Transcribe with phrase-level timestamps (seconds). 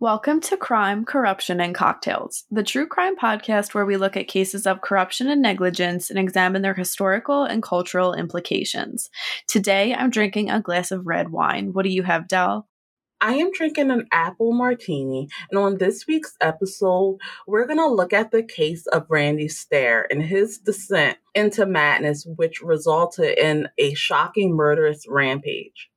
[0.00, 4.64] Welcome to Crime, Corruption, and Cocktails, the true crime podcast where we look at cases
[4.64, 9.10] of corruption and negligence and examine their historical and cultural implications.
[9.48, 11.72] Today, I'm drinking a glass of red wine.
[11.72, 12.68] What do you have, Del?
[13.20, 17.18] I am drinking an apple martini, and on this week's episode,
[17.48, 22.24] we're going to look at the case of Randy Stair and his descent into madness,
[22.24, 25.90] which resulted in a shocking murderous rampage.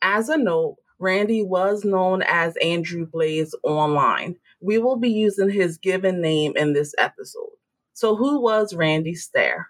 [0.00, 4.36] As a note, Randy was known as Andrew Blaze online.
[4.60, 7.50] We will be using his given name in this episode.
[7.92, 9.68] So, who was Randy Stair?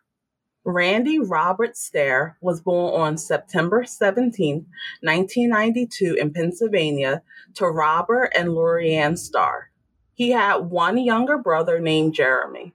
[0.64, 4.66] Randy Robert Stair was born on September 17,
[5.02, 7.22] 1992, in Pennsylvania
[7.54, 9.70] to Robert and Lorianne Stair.
[10.14, 12.74] He had one younger brother named Jeremy.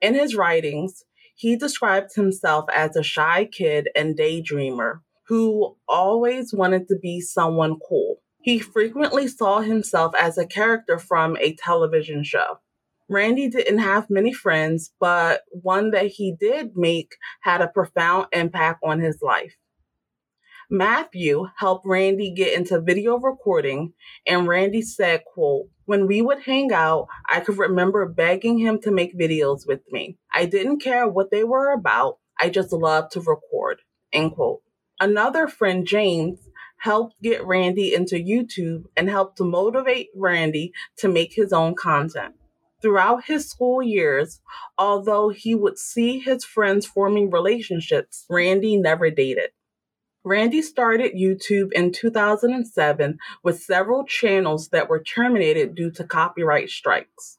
[0.00, 6.88] In his writings, he described himself as a shy kid and daydreamer who always wanted
[6.88, 8.16] to be someone cool.
[8.42, 12.58] He frequently saw himself as a character from a television show.
[13.08, 18.80] Randy didn't have many friends, but one that he did make had a profound impact
[18.82, 19.54] on his life.
[20.70, 23.92] Matthew helped Randy get into video recording,
[24.26, 28.90] and Randy said, quote, when we would hang out, I could remember begging him to
[28.90, 30.16] make videos with me.
[30.32, 32.18] I didn't care what they were about.
[32.40, 33.82] I just loved to record,
[34.14, 34.61] end quote.
[35.02, 36.38] Another friend, James,
[36.76, 42.36] helped get Randy into YouTube and helped to motivate Randy to make his own content.
[42.80, 44.40] Throughout his school years,
[44.78, 49.50] although he would see his friends forming relationships, Randy never dated.
[50.22, 57.38] Randy started YouTube in 2007 with several channels that were terminated due to copyright strikes.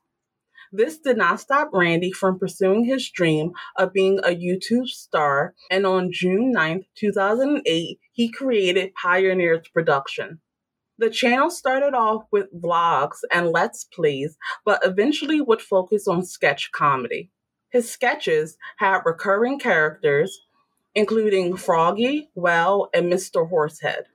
[0.75, 5.85] This did not stop Randy from pursuing his dream of being a YouTube star, and
[5.85, 10.39] on June 9, 2008, he created Pioneers Production.
[10.97, 14.35] The channel started off with vlogs and Let's Plays,
[14.65, 17.29] but eventually would focus on sketch comedy.
[17.69, 20.39] His sketches had recurring characters,
[20.95, 23.47] including Froggy, Well, and Mr.
[23.47, 24.05] Horsehead.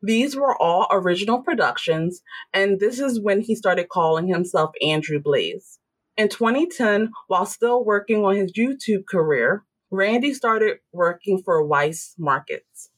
[0.00, 2.22] These were all original productions,
[2.54, 5.78] and this is when he started calling himself Andrew Blaze.
[6.16, 12.90] In 2010, while still working on his YouTube career, Randy started working for Weis Markets.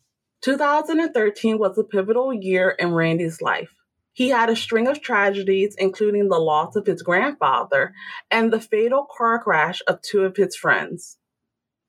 [0.43, 3.75] 2013 was a pivotal year in Randy's life.
[4.12, 7.93] He had a string of tragedies, including the loss of his grandfather
[8.31, 11.19] and the fatal car crash of two of his friends.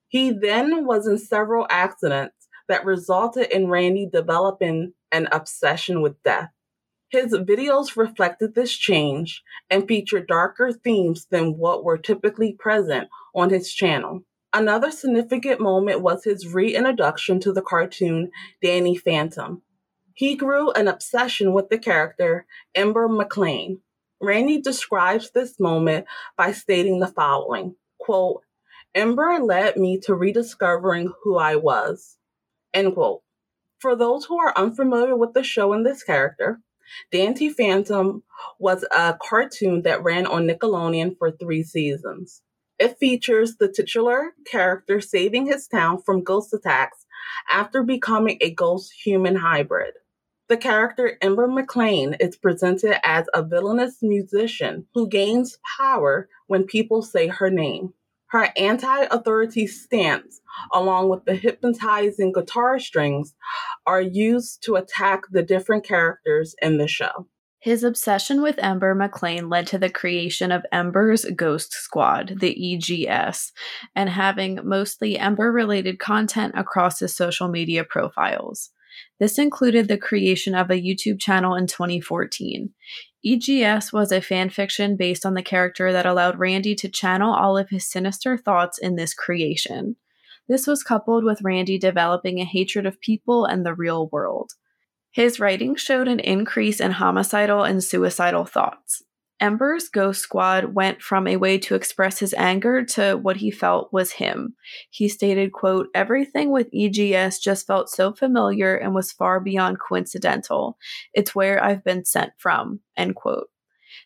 [0.08, 6.50] He then was in several accidents that resulted in Randy developing an obsession with death.
[7.10, 13.50] His videos reflected this change and featured darker themes than what were typically present on
[13.50, 14.22] his channel.
[14.54, 18.30] Another significant moment was his reintroduction to the cartoon
[18.62, 19.64] Danny Phantom.
[20.14, 23.80] He grew an obsession with the character Ember McLain.
[24.22, 26.06] Randy describes this moment
[26.38, 28.44] by stating the following quote,
[28.94, 32.18] Ember led me to rediscovering who I was.
[32.74, 33.22] End quote.
[33.80, 36.60] For those who are unfamiliar with the show and this character,
[37.12, 38.24] Danny Phantom
[38.60, 42.42] was a cartoon that ran on Nickelodeon for three seasons.
[42.80, 47.06] It features the titular character saving his town from ghost attacks
[47.52, 49.96] after becoming a ghost human hybrid.
[50.48, 57.04] The character Ember McLain is presented as a villainous musician who gains power when people
[57.04, 57.94] say her name.
[58.30, 60.42] Her anti authority stance,
[60.74, 63.34] along with the hypnotizing guitar strings,
[63.88, 67.28] are used to attack the different characters in the show.
[67.62, 73.52] His obsession with Ember McLain led to the creation of Ember's Ghost Squad, the EGS,
[73.96, 78.70] and having mostly Ember related content across his social media profiles.
[79.20, 82.70] This included the creation of a YouTube channel in 2014.
[83.26, 87.58] EGS was a fan fiction based on the character that allowed Randy to channel all
[87.58, 89.98] of his sinister thoughts in this creation.
[90.48, 94.54] This was coupled with Randy developing a hatred of people and the real world.
[95.12, 99.04] His writing showed an increase in homicidal and suicidal thoughts.
[99.40, 103.94] Ember's Ghost Squad went from a way to express his anger to what he felt
[103.94, 104.56] was him.
[104.90, 110.78] He stated, quote, Everything with EGS just felt so familiar and was far beyond coincidental.
[111.14, 113.48] It's where I've been sent from, end quote.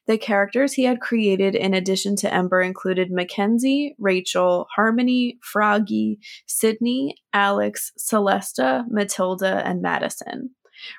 [0.05, 7.15] The characters he had created in addition to Ember included Mackenzie, Rachel, Harmony, Froggy, Sydney,
[7.33, 10.51] Alex, Celesta, Matilda, and Madison.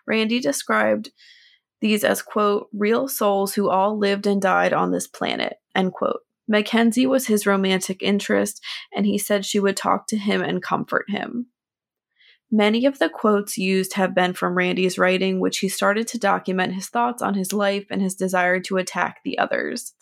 [0.06, 1.10] Randy described
[1.84, 6.20] these as, quote, real souls who all lived and died on this planet, end quote.
[6.48, 8.58] Mackenzie was his romantic interest,
[8.96, 11.48] and he said she would talk to him and comfort him.
[12.50, 16.72] Many of the quotes used have been from Randy's writing, which he started to document
[16.72, 19.92] his thoughts on his life and his desire to attack the others.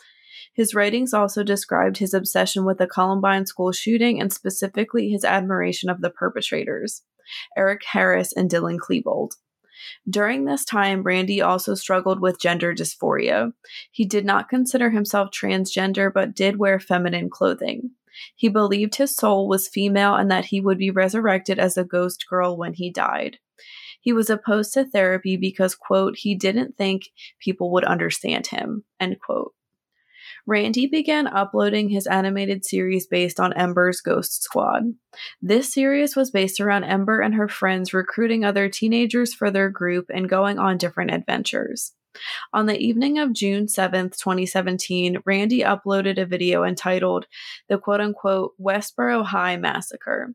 [0.55, 5.91] His writings also described his obsession with the Columbine school shooting and specifically his admiration
[5.91, 7.03] of the perpetrators,
[7.57, 9.33] Eric Harris and Dylan Klebold.
[10.09, 13.53] During this time, Randy also struggled with gender dysphoria.
[13.91, 17.91] He did not consider himself transgender, but did wear feminine clothing.
[18.37, 22.27] He believed his soul was female and that he would be resurrected as a ghost
[22.29, 23.39] girl when he died.
[24.01, 27.05] He was opposed to therapy because, quote, he didn't think
[27.39, 29.55] people would understand him, end quote.
[30.47, 34.95] Randy began uploading his animated series based on Ember's Ghost Squad.
[35.41, 40.07] This series was based around Ember and her friends recruiting other teenagers for their group
[40.13, 41.93] and going on different adventures.
[42.53, 47.27] On the evening of June 7th, 2017, Randy uploaded a video entitled
[47.69, 50.35] The Quote Unquote Westboro High Massacre.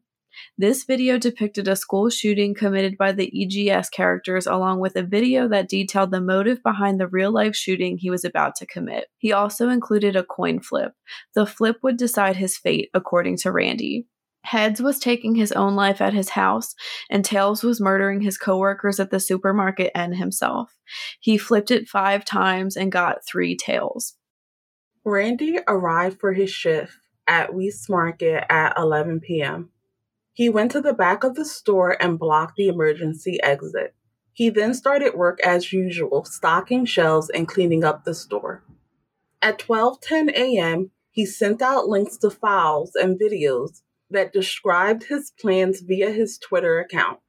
[0.57, 5.47] This video depicted a school shooting committed by the EGS characters, along with a video
[5.47, 9.07] that detailed the motive behind the real life shooting he was about to commit.
[9.17, 10.93] He also included a coin flip.
[11.35, 14.07] The flip would decide his fate, according to Randy.
[14.43, 16.73] Heads was taking his own life at his house,
[17.09, 20.77] and Tails was murdering his coworkers at the supermarket and himself.
[21.19, 24.15] He flipped it five times and got three tails.
[25.03, 26.93] Randy arrived for his shift
[27.27, 29.69] at Weis Market at 11 p.m.
[30.37, 33.95] He went to the back of the store and blocked the emergency exit.
[34.33, 38.63] He then started work as usual, stocking shelves and cleaning up the store.
[39.41, 43.81] At 12:10 a.m., he sent out links to files and videos
[44.11, 47.19] that described his plans via his Twitter account.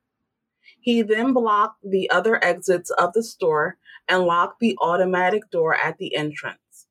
[0.78, 5.96] He then blocked the other exits of the store and locked the automatic door at
[5.96, 6.88] the entrance.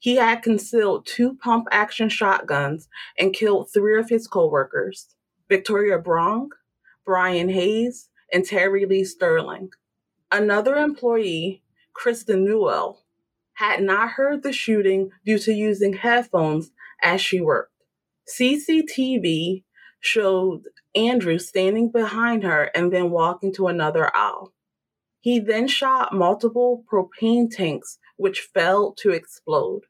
[0.00, 5.14] He had concealed two pump action shotguns and killed three of his coworkers.
[5.50, 6.48] Victoria Brong,
[7.04, 9.70] Brian Hayes, and Terry Lee Sterling.
[10.30, 13.02] Another employee, Kristen Newell,
[13.54, 16.70] had not heard the shooting due to using headphones
[17.02, 17.72] as she worked.
[18.28, 19.64] CCTV
[19.98, 20.62] showed
[20.94, 24.54] Andrew standing behind her and then walking to another aisle.
[25.20, 29.82] He then shot multiple propane tanks, which failed to explode.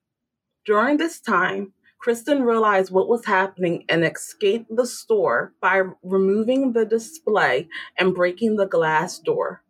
[0.64, 6.86] During this time, Kristen realized what was happening and escaped the store by removing the
[6.86, 7.68] display
[7.98, 9.62] and breaking the glass door.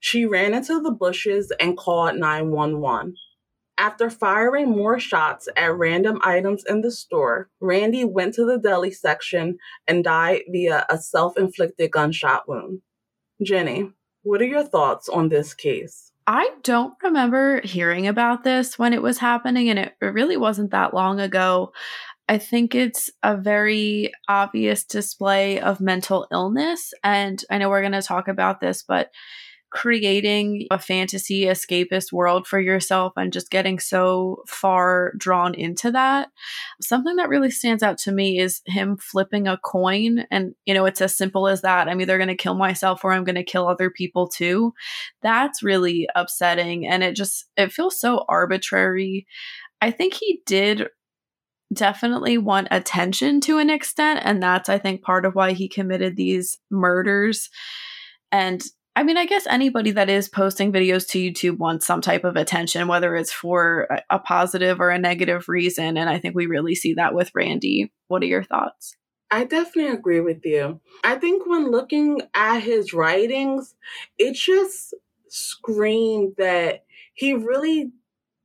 [0.00, 3.14] She ran into the bushes and called 911.
[3.78, 8.90] After firing more shots at random items in the store, Randy went to the deli
[8.90, 12.82] section and died via a self inflicted gunshot wound.
[13.40, 13.92] Jenny,
[14.22, 16.07] what are your thoughts on this case?
[16.30, 20.92] I don't remember hearing about this when it was happening, and it, really wasn't that
[20.92, 21.72] long ago.
[22.28, 26.92] I think it's a very obvious display of mental illness.
[27.02, 29.10] And I know we're going to talk about this, but
[29.70, 36.28] creating a fantasy escapist world for yourself and just getting so far drawn into that.
[36.80, 40.24] Something that really stands out to me is him flipping a coin.
[40.30, 41.88] And, you know, it's as simple as that.
[41.88, 44.72] I'm either going to kill myself or I'm going to kill other people too.
[45.22, 46.86] That's really upsetting.
[46.86, 49.26] And it just, it feels so arbitrary.
[49.80, 50.88] I think he did
[51.74, 54.20] definitely want attention to an extent.
[54.24, 57.50] And that's, I think, part of why he committed these murders.
[58.32, 58.62] And
[58.98, 62.34] I mean, I guess anybody that is posting videos to YouTube wants some type of
[62.34, 65.96] attention, whether it's for a positive or a negative reason.
[65.96, 67.92] And I think we really see that with Randy.
[68.08, 68.96] What are your thoughts?
[69.30, 70.80] I definitely agree with you.
[71.04, 73.76] I think when looking at his writings,
[74.18, 74.92] it just
[75.28, 76.84] screamed that
[77.14, 77.92] he really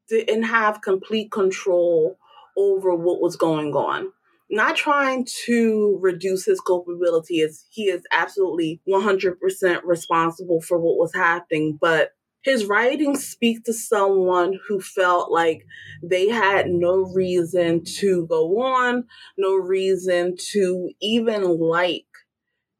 [0.07, 2.19] didn't have complete control
[2.55, 4.11] over what was going on
[4.53, 11.13] not trying to reduce his culpability as he is absolutely 100% responsible for what was
[11.13, 12.11] happening but
[12.43, 15.65] his writings speak to someone who felt like
[16.03, 19.05] they had no reason to go on
[19.37, 22.05] no reason to even like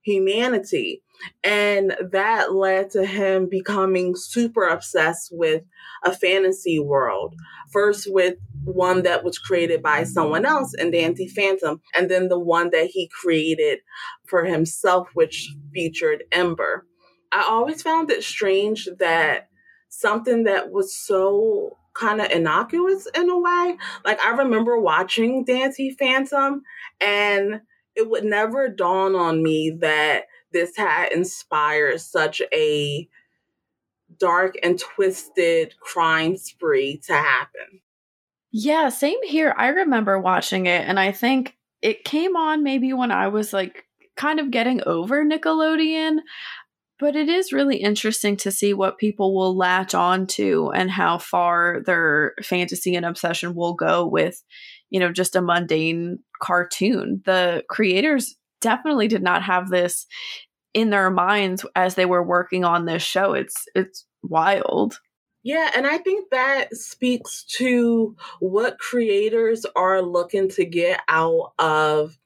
[0.03, 1.01] humanity.
[1.43, 5.63] And that led to him becoming super obsessed with
[6.03, 7.33] a fantasy world
[7.73, 12.39] first with one that was created by someone else in Danny Phantom, and then the
[12.39, 13.79] one that he created
[14.27, 16.85] for himself, which featured Ember.
[17.31, 19.49] I always found it strange that
[19.89, 23.77] something that was so kind of innocuous in a way.
[24.05, 26.61] Like I remember watching Danny Phantom,
[27.01, 27.61] and
[27.95, 33.07] it would never dawn on me that this had inspired such a
[34.20, 37.82] dark and twisted crime spree to happen.
[38.51, 39.53] Yeah, same here.
[39.58, 43.86] I remember watching it and I think it came on maybe when I was like
[44.15, 46.20] kind of getting over Nickelodeon.
[47.00, 51.17] But it is really interesting to see what people will latch on to and how
[51.17, 54.41] far their fantasy and obsession will go with,
[54.89, 57.22] you know, just a mundane cartoon.
[57.25, 60.05] The creators definitely did not have this
[60.73, 63.33] in their minds as they were working on this show.
[63.33, 64.99] It's it's wild.
[65.43, 72.17] Yeah, and I think that speaks to what creators are looking to get out of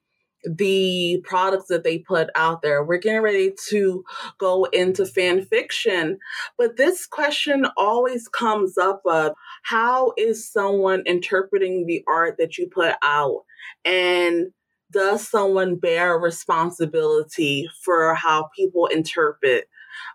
[0.44, 2.84] the products that they put out there.
[2.84, 4.04] We're getting ready to
[4.38, 6.18] go into fan fiction,
[6.56, 9.32] but this question always comes up of
[9.64, 13.42] how is someone interpreting the art that you put out
[13.84, 14.52] and
[14.92, 19.68] does someone bear responsibility for how people interpret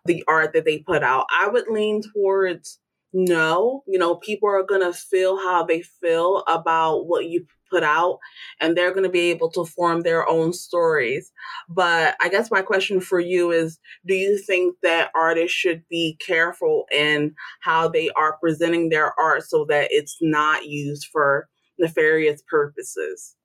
[0.05, 1.25] the art that they put out?
[1.31, 2.79] I would lean towards
[3.13, 3.83] no.
[3.87, 8.19] You know, people are going to feel how they feel about what you put out
[8.59, 11.31] and they're going to be able to form their own stories.
[11.67, 16.17] But I guess my question for you is do you think that artists should be
[16.25, 21.47] careful in how they are presenting their art so that it's not used for
[21.79, 23.35] nefarious purposes?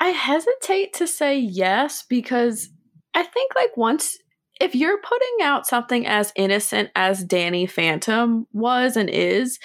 [0.00, 2.68] I hesitate to say yes because
[3.14, 4.18] I think like once
[4.60, 9.58] if you're putting out something as innocent as Danny Phantom was and is,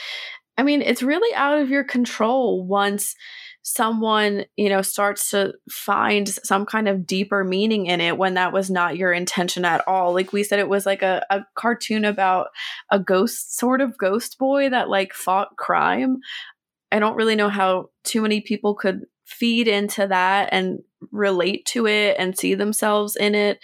[0.58, 3.16] I mean, it's really out of your control once
[3.64, 8.52] someone, you know, starts to find some kind of deeper meaning in it when that
[8.52, 10.14] was not your intention at all.
[10.14, 12.48] Like we said, it was like a, a cartoon about
[12.90, 16.18] a ghost, sort of ghost boy that like fought crime.
[16.92, 20.80] I don't really know how too many people could feed into that and
[21.12, 23.60] relate to it and see themselves in it.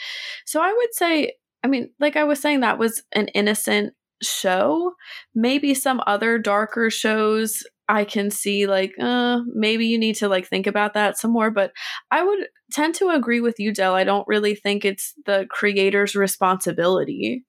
[0.45, 1.33] So I would say,
[1.63, 4.93] I mean, like I was saying, that was an innocent show.
[5.35, 10.47] Maybe some other darker shows I can see like uh maybe you need to like
[10.47, 11.71] think about that some more but
[12.11, 13.95] I would tend to agree with you Dell.
[13.95, 17.45] I don't really think it's the creator's responsibility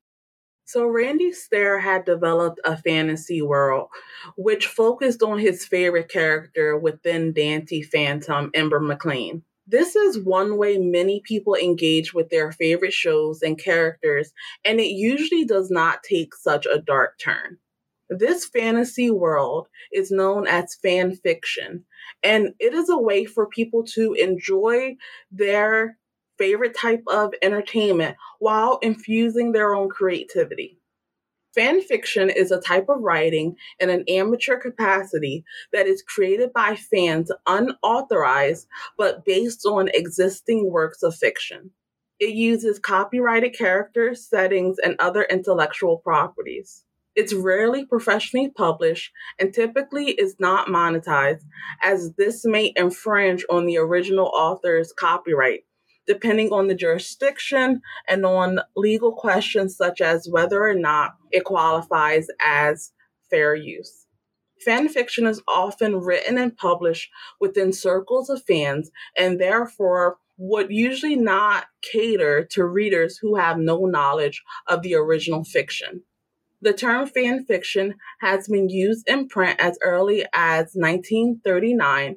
[0.68, 3.88] so Randy Stair had developed a fantasy world
[4.37, 9.40] which focused on his favorite character within Danny Phantom, Ember McLain.
[9.66, 14.32] This is one way many people engage with their favorite shows and characters,
[14.62, 17.56] and it usually does not take such a dark turn.
[18.10, 21.84] This fantasy world is known as fan fiction,
[22.22, 24.96] and it is a way for people to enjoy
[25.30, 25.98] their
[26.38, 30.78] favorite type of entertainment while infusing their own creativity.
[31.54, 36.76] Fan fiction is a type of writing in an amateur capacity that is created by
[36.76, 41.71] fans unauthorized but based on existing works of fiction.
[42.21, 46.85] It uses copyrighted characters, settings, and other intellectual properties.
[47.16, 51.42] It's rarely professionally published and typically is not monetized,
[51.83, 55.64] as this may infringe on the original author's copyright
[56.08, 62.26] depending on the jurisdiction and on legal questions such as whether or not it qualifies
[62.44, 62.92] as
[63.30, 64.06] fair use.
[64.64, 67.10] Fan fiction is often written and published
[67.40, 73.86] within circles of fans and therefore would usually not cater to readers who have no
[73.86, 76.02] knowledge of the original fiction.
[76.60, 82.16] The term fan fiction has been used in print as early as 1939.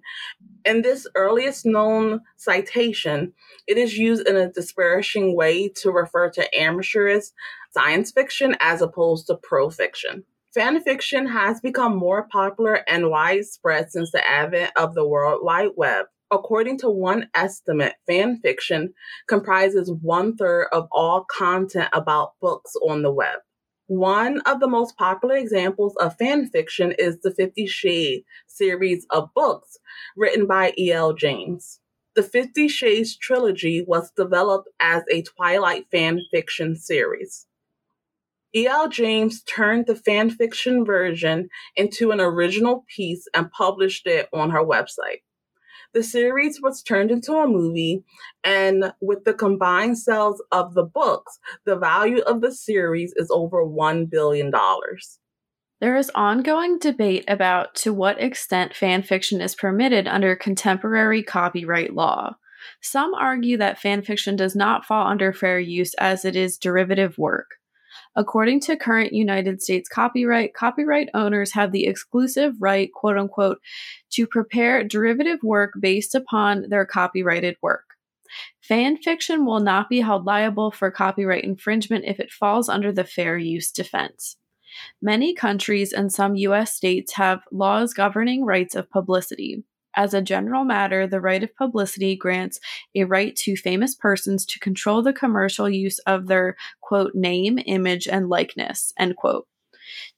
[0.63, 3.33] In this earliest known citation,
[3.67, 7.25] it is used in a disparaging way to refer to amateurish
[7.71, 10.23] science fiction as opposed to pro fiction.
[10.53, 15.71] Fan fiction has become more popular and widespread since the advent of the World Wide
[15.77, 16.07] Web.
[16.29, 18.93] According to one estimate, fan fiction
[19.27, 23.39] comprises one third of all content about books on the web.
[23.87, 29.33] One of the most popular examples of fan fiction is the Fifty Shades series of
[29.33, 29.77] books
[30.15, 31.13] written by E.L.
[31.13, 31.79] James.
[32.15, 37.47] The Fifty Shades trilogy was developed as a Twilight fan fiction series.
[38.53, 38.89] E.L.
[38.89, 44.63] James turned the fan fiction version into an original piece and published it on her
[44.63, 45.21] website.
[45.93, 48.03] The series was turned into a movie,
[48.43, 53.65] and with the combined sales of the books, the value of the series is over
[53.65, 54.51] $1 billion.
[55.81, 61.93] There is ongoing debate about to what extent fan fiction is permitted under contemporary copyright
[61.93, 62.35] law.
[62.81, 67.17] Some argue that fan fiction does not fall under fair use as it is derivative
[67.17, 67.55] work.
[68.15, 73.59] According to current United States copyright, copyright owners have the exclusive right, quote unquote,
[74.11, 77.85] to prepare derivative work based upon their copyrighted work.
[78.61, 83.03] Fan fiction will not be held liable for copyright infringement if it falls under the
[83.03, 84.37] fair use defense.
[85.01, 86.73] Many countries and some U.S.
[86.73, 89.63] states have laws governing rights of publicity.
[89.95, 92.59] As a general matter, the right of publicity grants
[92.95, 98.07] a right to famous persons to control the commercial use of their, quote, name, image,
[98.07, 99.47] and likeness, end quote.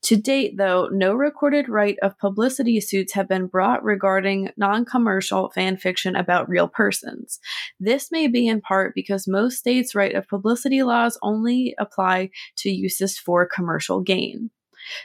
[0.03, 5.49] To date, though, no recorded right of publicity suits have been brought regarding non commercial
[5.51, 7.39] fan fiction about real persons.
[7.79, 12.69] This may be in part because most states' right of publicity laws only apply to
[12.69, 14.51] uses for commercial gain.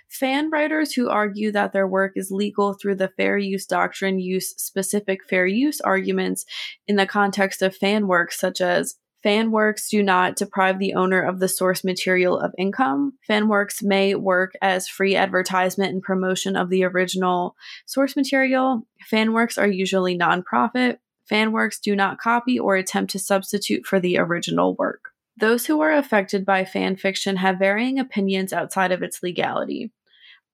[0.08, 4.54] Fan writers who argue that their work is legal through the fair use doctrine use
[4.56, 6.44] specific fair use arguments
[6.86, 11.20] in the context of fan works, such as Fan works do not deprive the owner
[11.20, 13.14] of the source material of income.
[13.26, 18.86] Fan works may work as free advertisement and promotion of the original source material.
[19.10, 20.98] Fan works are usually nonprofit.
[21.28, 25.10] Fan works do not copy or attempt to substitute for the original work.
[25.40, 29.92] Those who are affected by fan fiction have varying opinions outside of its legality.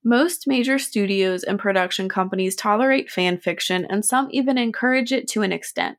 [0.04, 5.40] Most major studios and production companies tolerate fan fiction, and some even encourage it to
[5.40, 5.96] an extent.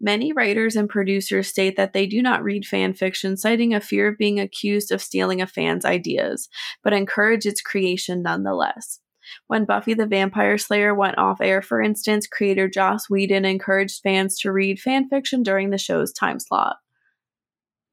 [0.00, 4.08] Many writers and producers state that they do not read fan fiction, citing a fear
[4.08, 6.48] of being accused of stealing a fan's ideas,
[6.82, 9.00] but encourage its creation nonetheless.
[9.48, 14.38] When Buffy the Vampire Slayer went off air, for instance, creator Joss Whedon encouraged fans
[14.40, 16.76] to read fan fiction during the show's time slot.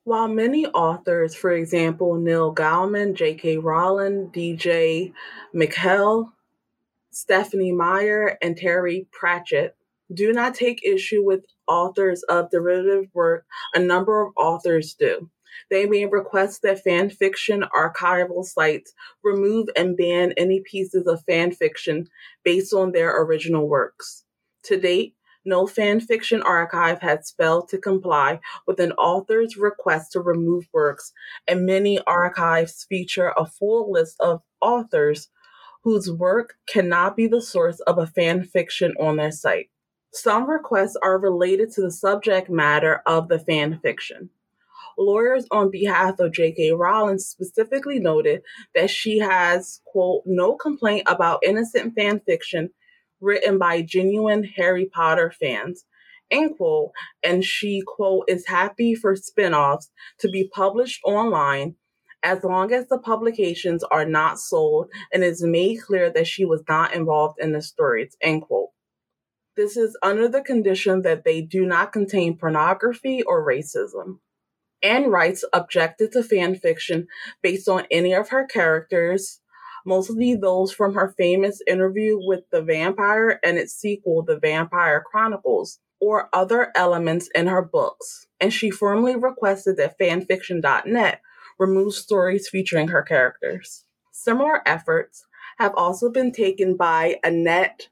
[0.03, 3.59] While many authors, for example, Neil Gaiman, J.K.
[3.59, 5.13] Rowling, D.J.
[5.53, 6.31] MacHale,
[7.11, 9.75] Stephenie Meyer, and Terry Pratchett,
[10.11, 15.29] do not take issue with authors of derivative work, a number of authors do.
[15.69, 18.93] They may request that fan fiction archival sites
[19.23, 22.07] remove and ban any pieces of fan fiction
[22.43, 24.23] based on their original works.
[24.63, 30.19] To date, no fan fiction archive has failed to comply with an author's request to
[30.19, 31.11] remove works,
[31.47, 35.29] and many archives feature a full list of authors
[35.83, 39.69] whose work cannot be the source of a fan fiction on their site.
[40.13, 44.29] Some requests are related to the subject matter of the fan fiction.
[44.97, 46.73] Lawyers on behalf of J.K.
[46.73, 48.41] Rowling specifically noted
[48.75, 52.71] that she has, quote, no complaint about innocent fan fiction
[53.21, 55.85] written by genuine Harry Potter fans,
[56.29, 56.91] end quote,
[57.23, 61.75] and she, quote, is happy for spin offs to be published online
[62.23, 66.63] as long as the publications are not sold and it's made clear that she was
[66.69, 68.69] not involved in the stories, end quote.
[69.57, 74.19] This is under the condition that they do not contain pornography or racism.
[74.81, 77.07] Anne Rice objected to fan fiction
[77.43, 79.40] based on any of her characters
[79.85, 85.79] mostly those from her famous interview with the vampire and its sequel, The Vampire Chronicles,
[85.99, 88.27] or other elements in her books.
[88.39, 91.21] And she firmly requested that fanfiction.net
[91.59, 93.85] remove stories featuring her characters.
[94.11, 95.25] Similar efforts
[95.59, 97.89] have also been taken by Annette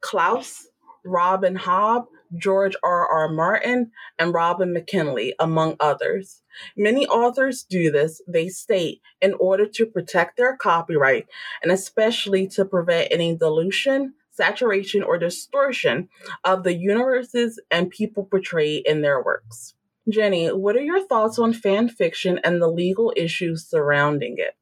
[0.00, 0.64] Klause,
[1.04, 3.06] Robin Hobb, George R.
[3.06, 3.28] R.
[3.28, 6.42] Martin, and Robin McKinley, among others.
[6.76, 11.26] Many authors do this, they state, in order to protect their copyright
[11.62, 16.08] and especially to prevent any dilution, saturation, or distortion
[16.44, 19.74] of the universes and people portrayed in their works.
[20.08, 24.56] Jenny, what are your thoughts on fan fiction and the legal issues surrounding it?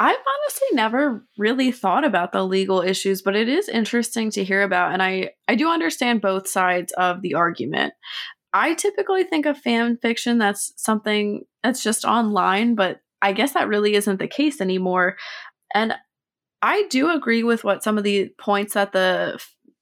[0.00, 4.62] I've honestly never really thought about the legal issues, but it is interesting to hear
[4.62, 4.92] about.
[4.92, 7.94] And I, I do understand both sides of the argument.
[8.52, 13.68] I typically think of fan fiction that's something that's just online, but I guess that
[13.68, 15.16] really isn't the case anymore.
[15.74, 15.94] And
[16.62, 19.38] I do agree with what some of the points that the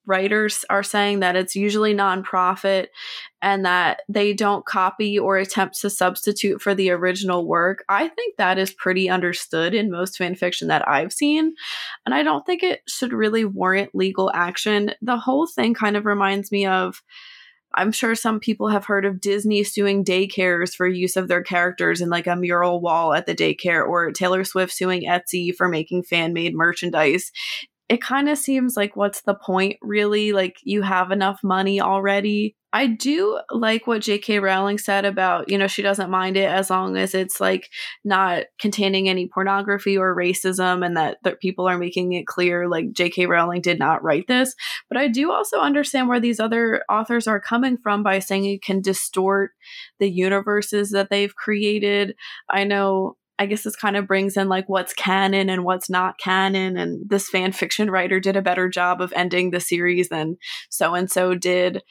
[0.07, 2.87] writers are saying that it's usually nonprofit
[3.43, 7.85] and that they don't copy or attempt to substitute for the original work.
[7.89, 11.55] I think that is pretty understood in most fan fiction that I've seen.
[12.05, 14.93] And I don't think it should really warrant legal action.
[15.03, 17.03] The whole thing kind of reminds me of.
[17.75, 22.01] I'm sure some people have heard of Disney suing daycares for use of their characters
[22.01, 26.05] in like a mural wall at the daycare, or Taylor Swift suing Etsy for making
[26.05, 27.31] fan made merchandise
[27.89, 30.33] it kind of seems like what's the point really?
[30.33, 32.57] Like you have enough money already.
[32.73, 36.69] I do like what jk rowling said about you know she doesn't mind it as
[36.69, 37.71] long as it's like
[38.05, 42.93] not containing any pornography or racism and that, that people are making it clear like
[42.93, 44.55] jk rowling did not write this.
[44.91, 48.63] But i do also understand where these other authors are coming from by saying it
[48.63, 49.53] can distort
[49.99, 52.15] the universes that they've created.
[52.51, 56.19] I know I guess this kind of brings in like what's canon and what's not
[56.19, 56.77] canon.
[56.77, 60.37] And this fan fiction writer did a better job of ending the series than
[60.71, 61.83] so and so did.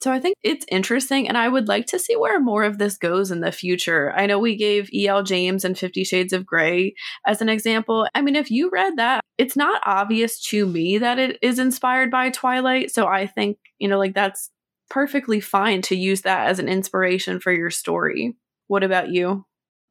[0.00, 2.96] So I think it's interesting, and I would like to see where more of this
[2.96, 4.12] goes in the future.
[4.12, 5.24] I know we gave E.L.
[5.24, 6.94] James and Fifty Shades of Grey
[7.26, 8.06] as an example.
[8.14, 12.12] I mean, if you read that, it's not obvious to me that it is inspired
[12.12, 12.92] by Twilight.
[12.92, 14.50] So I think, you know, like that's
[14.88, 18.36] perfectly fine to use that as an inspiration for your story.
[18.68, 19.47] What about you?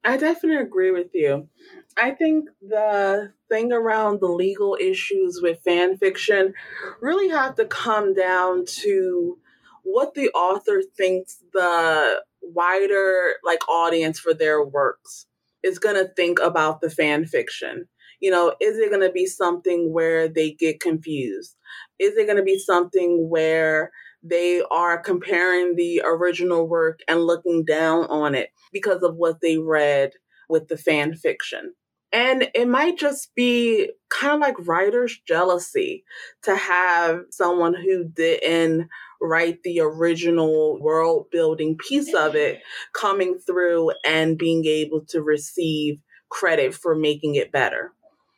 [0.07, 1.49] I definitely agree with you.
[1.97, 6.53] I think the thing around the legal issues with fan fiction
[7.01, 9.37] really have to come down to
[9.83, 15.25] what the author thinks the wider like audience for their works
[15.61, 17.89] is going to think about the fan fiction.
[18.21, 21.53] You know, is it going to be something where they get confused?
[21.99, 23.91] Is it going to be something where
[24.29, 29.57] they are comparing the original work and looking down on it because of what they
[29.57, 30.11] read
[30.49, 31.73] with the fan fiction?
[32.11, 36.05] And it might just be kind of like writer's jealousy
[36.43, 38.87] to have someone who didn't
[39.21, 42.61] write the original world building piece of it
[42.93, 47.91] coming through and being able to receive credit for making it better.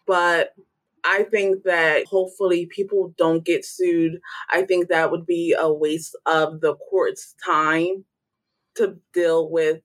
[0.08, 0.54] But
[1.06, 4.20] I think that hopefully people don't get sued.
[4.52, 8.06] I think that would be a waste of the court's time
[8.76, 9.82] to deal with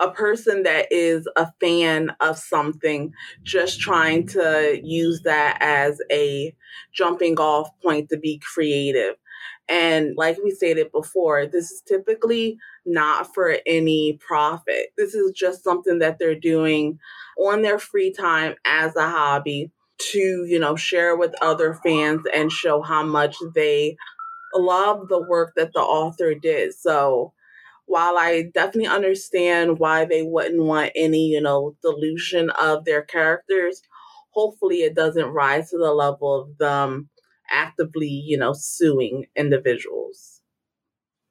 [0.00, 6.54] a person that is a fan of something just trying to use that as a
[6.92, 9.14] jumping off point to be creative.
[9.68, 14.88] And like we stated before, this is typically not for any profit.
[14.96, 16.98] This is just something that they're doing
[17.38, 22.50] on their free time as a hobby to, you know, share with other fans and
[22.52, 23.96] show how much they
[24.54, 26.74] love the work that the author did.
[26.74, 27.32] So
[27.86, 33.82] while I definitely understand why they wouldn't want any, you know, dilution of their characters,
[34.30, 37.10] hopefully it doesn't rise to the level of them
[37.50, 40.42] actively, you know, suing individuals.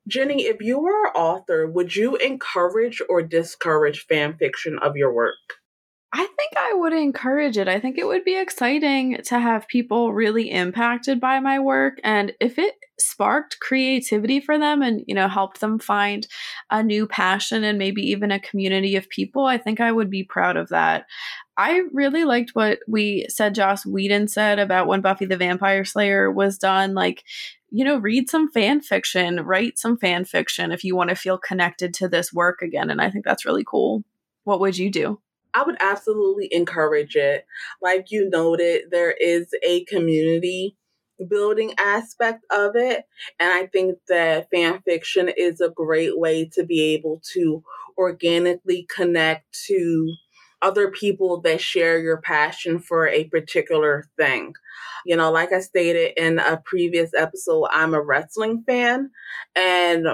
[0.07, 5.13] Jenny, if you were an author, would you encourage or discourage fan fiction of your
[5.13, 5.35] work?
[6.17, 7.67] I think I would encourage it.
[7.67, 11.99] I think it would be exciting to have people really impacted by my work.
[12.05, 16.25] And if it sparked creativity for them and, you know, helped them find
[16.71, 20.23] a new passion and maybe even a community of people, I think I would be
[20.23, 21.03] proud of that.
[21.57, 26.31] I really liked what we said, Joss Whedon said about when Buffy the Vampire Slayer
[26.31, 26.93] was done.
[26.93, 27.25] Like,
[27.71, 31.37] you know, read some fan fiction, write some fan fiction if you want to feel
[31.37, 32.89] connected to this work again.
[32.89, 34.05] And I think that's really cool.
[34.45, 35.19] What would you do?
[35.55, 37.45] I would absolutely encourage it.
[37.81, 40.77] Like you noted, there is a community
[41.29, 43.05] building aspect of it.
[43.39, 47.63] And I think that fan fiction is a great way to be able to
[47.97, 50.13] organically connect to
[50.61, 54.53] other people that share your passion for a particular thing.
[55.05, 59.11] You know, like I stated in a previous episode, I'm a wrestling fan
[59.55, 60.07] and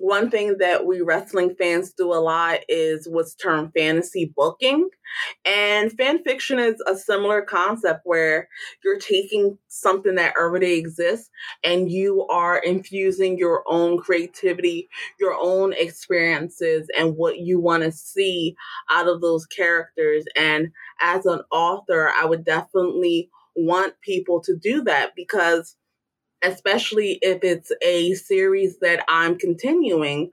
[0.00, 4.88] one thing that we wrestling fans do a lot is what's termed fantasy booking.
[5.44, 8.48] And fan fiction is a similar concept where
[8.82, 11.28] you're taking something that already exists
[11.62, 17.92] and you are infusing your own creativity, your own experiences, and what you want to
[17.92, 18.56] see
[18.90, 20.24] out of those characters.
[20.34, 20.68] And
[21.02, 25.76] as an author, I would definitely want people to do that because
[26.42, 30.30] especially if it's a series that I'm continuing,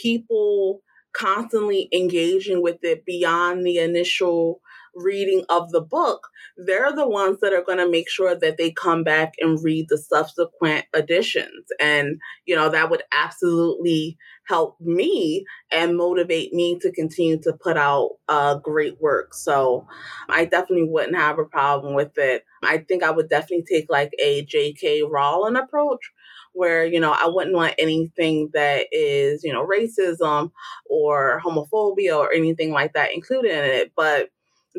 [0.00, 4.60] people constantly engaging with it beyond the initial
[4.94, 8.70] reading of the book, they're the ones that are going to make sure that they
[8.70, 11.66] come back and read the subsequent editions.
[11.80, 17.76] And, you know, that would absolutely help me and motivate me to continue to put
[17.76, 19.34] out uh, great work.
[19.34, 19.86] So
[20.28, 22.44] I definitely wouldn't have a problem with it.
[22.62, 25.02] I think I would definitely take like a J.K.
[25.02, 26.12] Rowling approach
[26.52, 30.50] where you know I wouldn't want anything that is you know racism
[30.88, 34.28] or homophobia or anything like that included in it but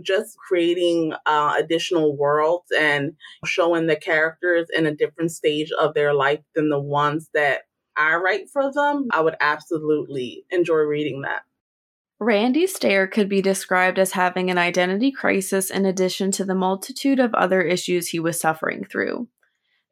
[0.01, 3.13] just creating uh, additional worlds and
[3.45, 7.61] showing the characters in a different stage of their life than the ones that
[7.95, 11.43] I write for them, I would absolutely enjoy reading that.
[12.23, 17.19] Randy Stair could be described as having an identity crisis in addition to the multitude
[17.19, 19.27] of other issues he was suffering through.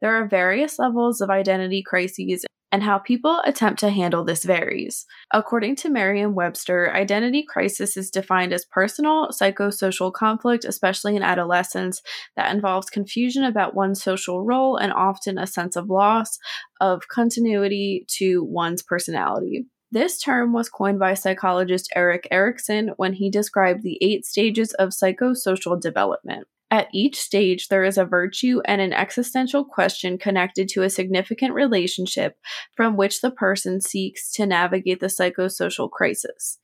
[0.00, 5.04] There are various levels of identity crises, and how people attempt to handle this varies.
[5.30, 12.00] According to Merriam Webster, identity crisis is defined as personal psychosocial conflict, especially in adolescence,
[12.34, 16.38] that involves confusion about one's social role and often a sense of loss
[16.80, 19.66] of continuity to one's personality.
[19.92, 24.88] This term was coined by psychologist Erik Erikson when he described the eight stages of
[24.88, 26.48] psychosocial development.
[26.70, 31.52] At each stage, there is a virtue and an existential question connected to a significant
[31.52, 32.38] relationship
[32.74, 36.58] from which the person seeks to navigate the psychosocial crisis.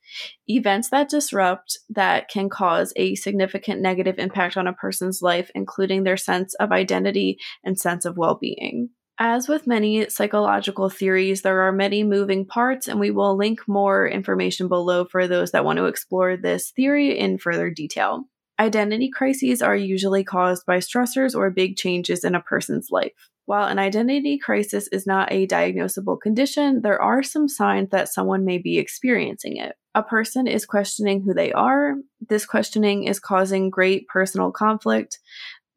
[0.47, 6.03] Events that disrupt that can cause a significant negative impact on a person's life, including
[6.03, 8.89] their sense of identity and sense of well being.
[9.21, 14.07] As with many psychological theories, there are many moving parts, and we will link more
[14.07, 18.23] information below for those that want to explore this theory in further detail.
[18.61, 23.11] Identity crises are usually caused by stressors or big changes in a person's life.
[23.45, 28.45] While an identity crisis is not a diagnosable condition, there are some signs that someone
[28.45, 29.75] may be experiencing it.
[29.95, 31.95] A person is questioning who they are.
[32.29, 35.19] This questioning is causing great personal conflict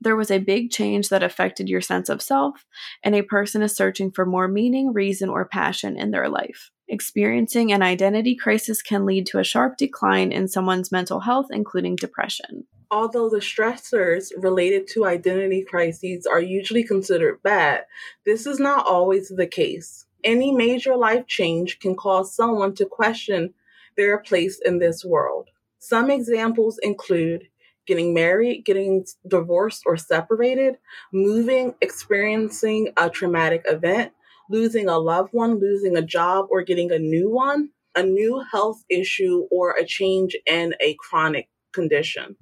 [0.02, 2.64] there was a big change that affected your sense of self,
[3.02, 6.70] and a person is searching for more meaning, reason, or passion in their life.
[6.88, 11.96] Experiencing an identity crisis can lead to a sharp decline in someone's mental health, including
[11.96, 12.66] depression.
[12.90, 17.86] Although the stressors related to identity crises are usually considered bad,
[18.26, 20.04] this is not always the case.
[20.22, 23.54] Any major life change can cause someone to question
[23.96, 25.48] their place in this world.
[25.78, 27.48] Some examples include
[27.92, 30.78] getting married, getting divorced or separated,
[31.12, 34.12] moving, experiencing a traumatic event,
[34.48, 38.82] losing a loved one, losing a job, or getting a new one, a new health
[38.88, 42.34] issue, or a change in a chronic condition.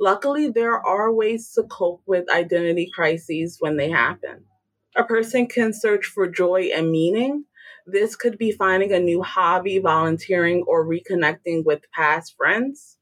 [0.00, 4.44] Luckily, there are ways to cope with identity crises when they happen.
[4.96, 7.44] A person can search for joy and meaning.
[7.86, 12.95] This could be finding a new hobby, volunteering, or reconnecting with past friends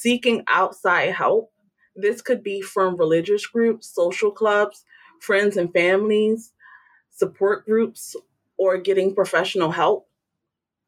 [0.00, 1.52] seeking outside help.
[1.94, 4.84] This could be from religious groups, social clubs,
[5.20, 6.52] friends and families,
[7.10, 8.14] support groups,
[8.58, 10.08] or getting professional help.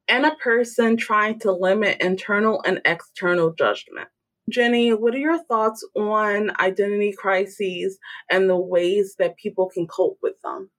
[0.09, 4.09] And a person trying to limit internal and external judgment.
[4.51, 7.99] Jenny, what are your thoughts on identity crises
[8.31, 10.71] and the ways that people can cope with them?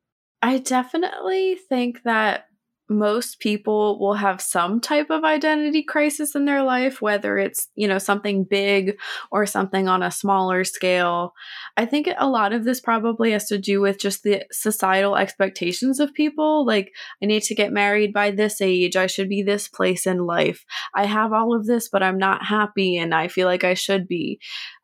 [0.42, 2.49] I definitely think that
[2.90, 7.88] most people will have some type of identity crisis in their life whether it's you
[7.88, 8.98] know something big
[9.32, 11.34] or something on a smaller scale.
[11.78, 16.00] I think a lot of this probably has to do with just the societal expectations
[16.00, 18.96] of people like i need to get married by this age.
[18.96, 20.66] I should be this place in life.
[20.96, 24.08] I have all of this but i'm not happy and i feel like i should
[24.08, 24.40] be.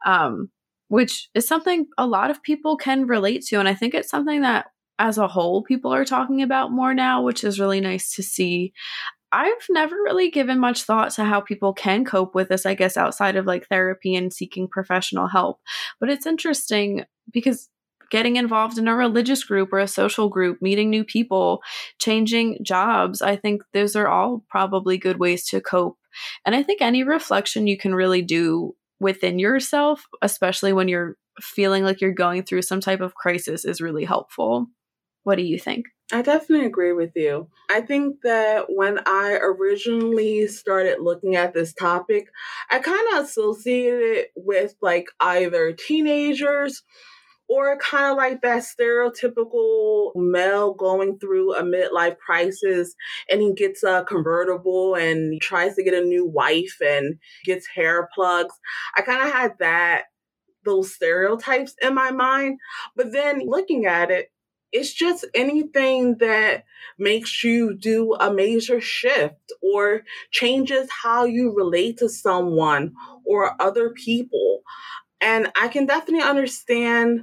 [0.06, 0.50] Um
[0.88, 4.42] which is something a lot of people can relate to and i think it's something
[4.42, 4.68] that
[5.00, 8.74] as a whole people are talking about more now, which is really nice to see.
[9.32, 12.96] I've never really given much thought to how people can cope with this, I guess,
[12.96, 15.60] outside of like therapy and seeking professional help.
[16.00, 17.04] But it's interesting
[17.34, 17.70] because
[18.10, 21.62] getting involved in a religious group or a social group, meeting new people,
[22.00, 25.98] changing jobs, I think those are all probably good ways to cope.
[26.46, 31.84] And I think any reflection you can really do within yourself, especially when you're feeling
[31.84, 34.68] like you're going through some type of crisis, is really helpful.
[35.26, 35.88] What do you think?
[36.14, 37.50] I definitely agree with you.
[37.68, 42.28] I think that when I originally started looking at this topic,
[42.70, 46.84] I kind of associated it with like either teenagers
[47.50, 52.94] or kind of like that stereotypical male going through a midlife crisis
[53.28, 58.10] and he gets a convertible and tries to get a new wife and gets hair
[58.14, 58.54] plugs.
[58.96, 60.04] I kind of had that
[60.66, 62.60] those stereotypes in my mind.
[62.96, 64.30] But then looking at it,
[64.76, 66.66] it's just anything that
[67.00, 72.94] makes you do a major shift or changes how you relate to someone
[73.26, 74.64] or other people.
[75.22, 77.22] And I can definitely understand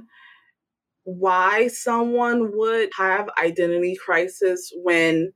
[1.03, 5.31] why someone would have identity crisis when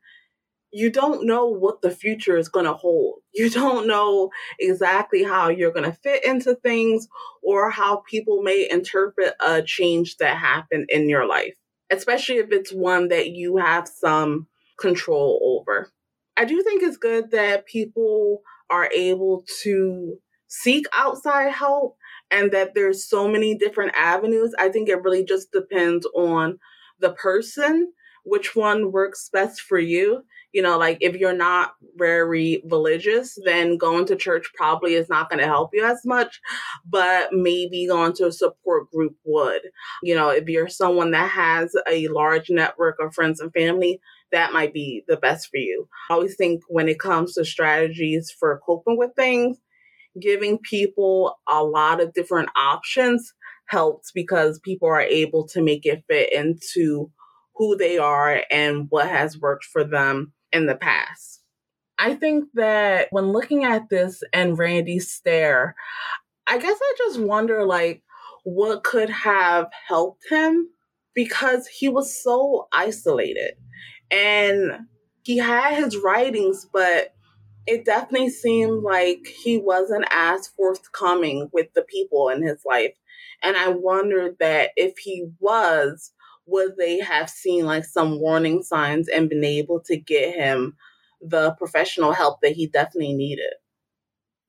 [0.71, 3.19] you don't know what the future is going to hold.
[3.37, 7.07] You don't know exactly how you're going to fit into things
[7.43, 11.53] or how people may interpret a change that happened in your life
[11.91, 14.47] especially if it's one that you have some
[14.79, 15.91] control over.
[16.35, 21.97] I do think it's good that people are able to seek outside help
[22.29, 24.53] and that there's so many different avenues.
[24.59, 26.59] I think it really just depends on
[26.99, 27.93] the person,
[28.27, 30.23] which one works best for you
[30.57, 35.29] you know, like if you're not very religious, then going to church probably is not
[35.29, 36.39] going to help you as much,
[36.83, 39.61] but maybe going to a support group would.
[40.01, 43.99] You know, if you're someone that has a large network of friends and family,
[44.31, 45.87] that might be the best for you.
[46.09, 49.57] I always think when it comes to strategies for coping with things,
[50.19, 53.33] giving people a lot of different options
[53.67, 57.11] helps because people are able to make it fit into
[57.57, 61.41] who they are and what has worked for them in the past.
[61.99, 65.75] I think that when looking at this and Randy's stare,
[66.45, 68.03] I guess I just wonder like,
[68.43, 70.69] what could have helped him
[71.13, 73.55] because he was so isolated.
[74.09, 74.87] And
[75.23, 77.13] he had his writings, but
[77.65, 82.93] it definitely seemed like he wasn't as forthcoming with the people in his life.
[83.43, 86.13] And I wondered that if he was,
[86.47, 90.75] would they have seen like some warning signs and been able to get him
[91.21, 93.53] the professional help that he definitely needed?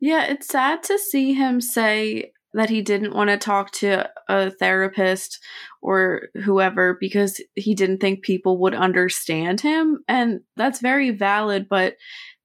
[0.01, 4.51] Yeah, it's sad to see him say that he didn't want to talk to a
[4.51, 5.39] therapist
[5.83, 9.99] or whoever because he didn't think people would understand him.
[10.09, 11.97] And that's very valid, but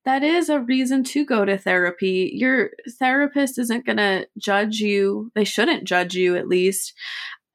[0.06, 2.32] that is a reason to go to therapy.
[2.34, 5.32] Your therapist isn't going to judge you.
[5.36, 6.94] They shouldn't judge you, at least.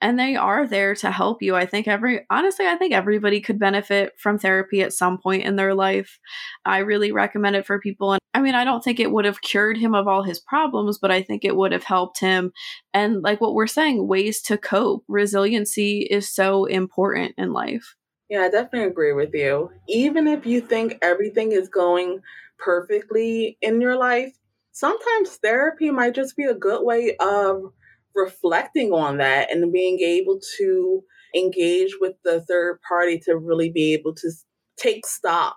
[0.01, 1.57] And they are there to help you.
[1.57, 5.57] I think every, honestly, I think everybody could benefit from therapy at some point in
[5.57, 6.21] their life.
[6.65, 8.13] I really recommend it for people.
[8.13, 10.99] And I mean, I don't think it would have cured him of all his problems,
[10.99, 12.53] but I think it would have helped him.
[12.95, 15.03] And like what we're saying, ways to cope.
[15.09, 17.97] Resiliency is so important in life.
[18.31, 19.71] Yeah, I definitely agree with you.
[19.89, 22.21] Even if you think everything is going
[22.59, 24.35] perfectly in your life,
[24.71, 27.73] sometimes therapy might just be a good way of
[28.19, 31.03] reflecting on that and being able to
[31.35, 34.31] engage with the third party to really be able to
[34.77, 35.57] take stock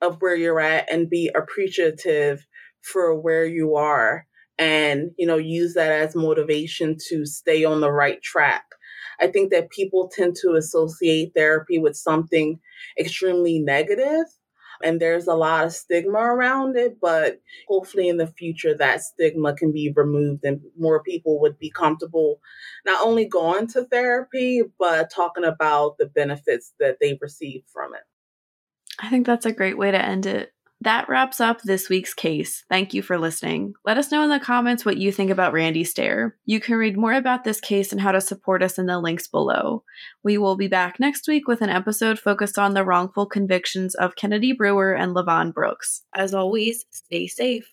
[0.00, 2.44] of where you're at and be appreciative
[2.82, 4.26] for where you are
[4.58, 8.64] and you know use that as motivation to stay on the right track.
[9.20, 12.58] I think that people tend to associate therapy with something
[12.98, 14.26] extremely negative,
[14.82, 19.54] and there's a lot of stigma around it, but hopefully in the future that stigma
[19.54, 22.40] can be removed and more people would be comfortable
[22.84, 28.02] not only going to therapy, but talking about the benefits that they receive from it.
[28.98, 30.52] I think that's a great way to end it.
[30.82, 32.64] That wraps up this week's case.
[32.68, 33.74] Thank you for listening.
[33.84, 36.36] Let us know in the comments what you think about Randy Stair.
[36.44, 39.28] You can read more about this case and how to support us in the links
[39.28, 39.84] below.
[40.24, 44.16] We will be back next week with an episode focused on the wrongful convictions of
[44.16, 46.02] Kennedy Brewer and Levon Brooks.
[46.16, 47.72] As always, stay safe.